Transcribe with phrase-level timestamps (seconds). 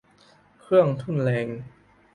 [0.59, 1.47] เครื่องทุ่นแรง